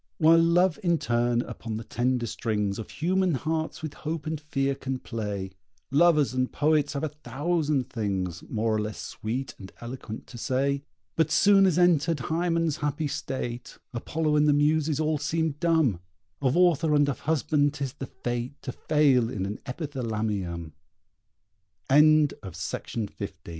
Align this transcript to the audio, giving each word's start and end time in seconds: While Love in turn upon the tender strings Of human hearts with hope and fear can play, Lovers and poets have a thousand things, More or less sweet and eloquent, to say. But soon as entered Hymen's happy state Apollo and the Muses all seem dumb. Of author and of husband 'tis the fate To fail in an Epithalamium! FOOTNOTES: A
While 0.17 0.39
Love 0.41 0.79
in 0.81 0.97
turn 0.97 1.43
upon 1.43 1.77
the 1.77 1.83
tender 1.83 2.25
strings 2.25 2.79
Of 2.79 2.89
human 2.89 3.35
hearts 3.35 3.83
with 3.83 3.93
hope 3.93 4.25
and 4.25 4.41
fear 4.41 4.73
can 4.73 4.97
play, 4.97 5.51
Lovers 5.91 6.33
and 6.33 6.51
poets 6.51 6.93
have 6.93 7.03
a 7.03 7.09
thousand 7.09 7.87
things, 7.91 8.43
More 8.49 8.73
or 8.73 8.79
less 8.81 8.99
sweet 8.99 9.53
and 9.59 9.71
eloquent, 9.79 10.25
to 10.25 10.39
say. 10.39 10.81
But 11.15 11.29
soon 11.29 11.67
as 11.67 11.77
entered 11.77 12.19
Hymen's 12.19 12.77
happy 12.77 13.07
state 13.07 13.77
Apollo 13.93 14.37
and 14.37 14.47
the 14.47 14.53
Muses 14.53 14.99
all 14.99 15.19
seem 15.19 15.51
dumb. 15.59 15.99
Of 16.41 16.57
author 16.57 16.95
and 16.95 17.07
of 17.07 17.19
husband 17.19 17.75
'tis 17.75 17.93
the 17.93 18.07
fate 18.07 18.59
To 18.63 18.71
fail 18.71 19.29
in 19.29 19.45
an 19.45 19.59
Epithalamium! 19.67 20.71
FOOTNOTES: 21.89 22.73
A 23.21 23.29